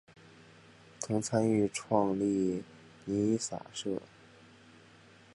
[0.97, 2.63] 曾参与创立
[3.05, 4.01] 弥洒社。